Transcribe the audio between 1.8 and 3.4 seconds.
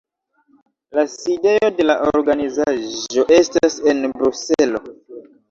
de la organizaĵo